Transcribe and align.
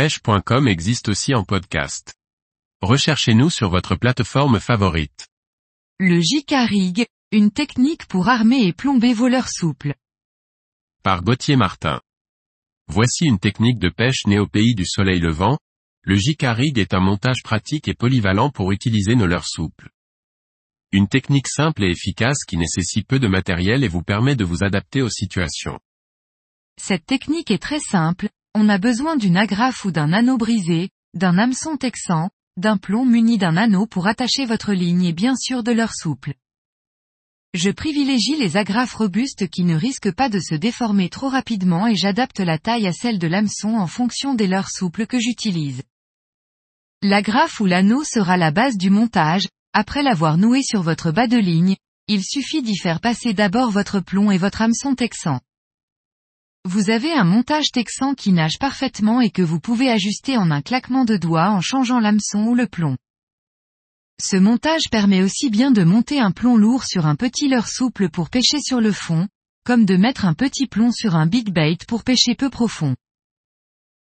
pêche.com 0.00 0.66
existe 0.66 1.10
aussi 1.10 1.34
en 1.34 1.44
podcast. 1.44 2.14
Recherchez-nous 2.80 3.50
sur 3.50 3.68
votre 3.68 3.96
plateforme 3.96 4.58
favorite. 4.58 5.28
Le 5.98 6.20
Rig, 6.66 7.06
une 7.32 7.50
technique 7.50 8.06
pour 8.06 8.30
armer 8.30 8.62
et 8.66 8.72
plomber 8.72 9.12
vos 9.12 9.28
leurres 9.28 9.50
souples. 9.50 9.94
Par 11.02 11.22
Gauthier 11.22 11.56
Martin. 11.56 12.00
Voici 12.88 13.26
une 13.26 13.38
technique 13.38 13.78
de 13.78 13.90
pêche 13.90 14.26
née 14.26 14.38
au 14.38 14.46
pays 14.46 14.74
du 14.74 14.86
soleil 14.86 15.20
levant. 15.20 15.58
Le 16.00 16.14
Rig 16.14 16.78
est 16.78 16.94
un 16.94 17.00
montage 17.00 17.42
pratique 17.44 17.86
et 17.86 17.94
polyvalent 17.94 18.48
pour 18.48 18.72
utiliser 18.72 19.16
nos 19.16 19.26
leurres 19.26 19.46
souples. 19.46 19.90
Une 20.92 21.08
technique 21.08 21.48
simple 21.48 21.84
et 21.84 21.90
efficace 21.90 22.44
qui 22.48 22.56
nécessite 22.56 23.06
peu 23.06 23.18
de 23.18 23.28
matériel 23.28 23.84
et 23.84 23.88
vous 23.88 24.02
permet 24.02 24.34
de 24.34 24.44
vous 24.44 24.64
adapter 24.64 25.02
aux 25.02 25.10
situations. 25.10 25.78
Cette 26.78 27.04
technique 27.04 27.50
est 27.50 27.60
très 27.60 27.80
simple, 27.80 28.30
on 28.54 28.68
a 28.68 28.78
besoin 28.78 29.16
d'une 29.16 29.36
agrafe 29.36 29.84
ou 29.84 29.90
d'un 29.90 30.12
anneau 30.12 30.36
brisé, 30.36 30.90
d'un 31.14 31.38
hameçon 31.38 31.76
texan, 31.76 32.30
d'un 32.56 32.76
plomb 32.76 33.04
muni 33.04 33.38
d'un 33.38 33.56
anneau 33.56 33.86
pour 33.86 34.06
attacher 34.06 34.44
votre 34.44 34.72
ligne 34.72 35.04
et 35.04 35.12
bien 35.12 35.36
sûr 35.36 35.62
de 35.62 35.72
leur 35.72 35.94
souple. 35.94 36.34
Je 37.54 37.70
privilégie 37.70 38.36
les 38.36 38.56
agrafes 38.56 38.94
robustes 38.94 39.48
qui 39.48 39.64
ne 39.64 39.74
risquent 39.74 40.14
pas 40.14 40.28
de 40.28 40.38
se 40.38 40.54
déformer 40.54 41.08
trop 41.08 41.28
rapidement 41.28 41.86
et 41.86 41.96
j'adapte 41.96 42.38
la 42.40 42.58
taille 42.58 42.86
à 42.86 42.92
celle 42.92 43.18
de 43.18 43.26
l'hameçon 43.26 43.74
en 43.74 43.86
fonction 43.86 44.34
des 44.34 44.46
leurres 44.46 44.70
souples 44.70 45.06
que 45.06 45.18
j'utilise. 45.18 45.82
L'agrafe 47.02 47.60
ou 47.60 47.66
l'anneau 47.66 48.04
sera 48.04 48.36
la 48.36 48.50
base 48.50 48.76
du 48.76 48.90
montage, 48.90 49.48
après 49.72 50.02
l'avoir 50.02 50.36
noué 50.36 50.62
sur 50.62 50.82
votre 50.82 51.12
bas 51.12 51.26
de 51.26 51.38
ligne, 51.38 51.76
il 52.08 52.22
suffit 52.22 52.62
d'y 52.62 52.76
faire 52.76 53.00
passer 53.00 53.32
d'abord 53.32 53.70
votre 53.70 54.00
plomb 54.00 54.30
et 54.30 54.38
votre 54.38 54.62
hameçon 54.62 54.94
texan. 54.94 55.40
Vous 56.66 56.90
avez 56.90 57.10
un 57.14 57.24
montage 57.24 57.70
texan 57.72 58.14
qui 58.14 58.32
nage 58.32 58.58
parfaitement 58.58 59.22
et 59.22 59.30
que 59.30 59.40
vous 59.40 59.60
pouvez 59.60 59.88
ajuster 59.88 60.36
en 60.36 60.50
un 60.50 60.60
claquement 60.60 61.06
de 61.06 61.16
doigts 61.16 61.48
en 61.48 61.62
changeant 61.62 62.00
l'hameçon 62.00 62.44
ou 62.44 62.54
le 62.54 62.66
plomb. 62.66 62.98
Ce 64.22 64.36
montage 64.36 64.90
permet 64.90 65.22
aussi 65.22 65.48
bien 65.48 65.70
de 65.70 65.84
monter 65.84 66.20
un 66.20 66.32
plomb 66.32 66.58
lourd 66.58 66.84
sur 66.84 67.06
un 67.06 67.16
petit 67.16 67.48
leurre 67.48 67.66
souple 67.66 68.10
pour 68.10 68.28
pêcher 68.28 68.60
sur 68.60 68.82
le 68.82 68.92
fond, 68.92 69.26
comme 69.64 69.86
de 69.86 69.96
mettre 69.96 70.26
un 70.26 70.34
petit 70.34 70.66
plomb 70.66 70.92
sur 70.92 71.16
un 71.16 71.26
big 71.26 71.50
bait 71.50 71.78
pour 71.88 72.04
pêcher 72.04 72.34
peu 72.34 72.50
profond. 72.50 72.94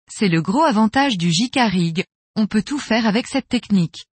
C'est 0.10 0.28
le 0.28 0.42
gros 0.42 0.64
avantage 0.64 1.20
du 1.20 1.32
JK 1.32 1.60
Rig, 1.70 2.04
on 2.36 2.48
peut 2.48 2.64
tout 2.64 2.80
faire 2.80 3.06
avec 3.06 3.28
cette 3.28 3.48
technique. 3.48 4.08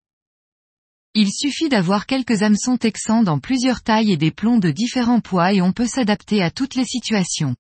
Il 1.14 1.32
suffit 1.32 1.70
d'avoir 1.70 2.04
quelques 2.04 2.42
hameçons 2.42 2.76
texans 2.76 3.24
dans 3.24 3.38
plusieurs 3.38 3.82
tailles 3.82 4.12
et 4.12 4.18
des 4.18 4.30
plombs 4.30 4.58
de 4.58 4.70
différents 4.70 5.20
poids 5.20 5.54
et 5.54 5.62
on 5.62 5.72
peut 5.72 5.86
s'adapter 5.86 6.42
à 6.42 6.50
toutes 6.50 6.74
les 6.74 6.84
situations. 6.84 7.56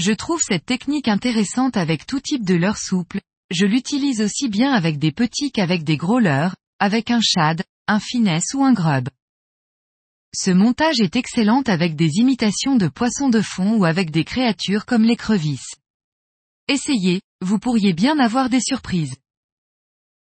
Je 0.00 0.12
trouve 0.12 0.40
cette 0.40 0.64
technique 0.64 1.08
intéressante 1.08 1.76
avec 1.76 2.06
tout 2.06 2.20
type 2.20 2.42
de 2.42 2.54
leurre 2.54 2.78
souple, 2.78 3.20
je 3.50 3.66
l'utilise 3.66 4.22
aussi 4.22 4.48
bien 4.48 4.72
avec 4.72 4.98
des 4.98 5.12
petits 5.12 5.52
qu'avec 5.52 5.84
des 5.84 5.98
gros 5.98 6.20
leurres, 6.20 6.56
avec 6.78 7.10
un 7.10 7.20
shad, 7.20 7.62
un 7.86 8.00
finesse 8.00 8.54
ou 8.54 8.64
un 8.64 8.72
grub. 8.72 9.10
Ce 10.34 10.50
montage 10.50 11.00
est 11.00 11.16
excellent 11.16 11.60
avec 11.66 11.96
des 11.96 12.12
imitations 12.14 12.76
de 12.76 12.88
poissons 12.88 13.28
de 13.28 13.42
fond 13.42 13.76
ou 13.76 13.84
avec 13.84 14.10
des 14.10 14.24
créatures 14.24 14.86
comme 14.86 15.02
les 15.02 15.16
crevisses. 15.16 15.74
Essayez, 16.66 17.20
vous 17.42 17.58
pourriez 17.58 17.92
bien 17.92 18.18
avoir 18.20 18.48
des 18.48 18.62
surprises. 18.62 19.16